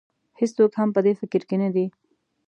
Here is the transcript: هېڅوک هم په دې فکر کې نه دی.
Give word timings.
هېڅوک 0.39 0.71
هم 0.79 0.89
په 0.95 1.01
دې 1.05 1.13
فکر 1.21 1.41
کې 1.49 1.55
نه 1.63 1.69
دی. 1.75 1.85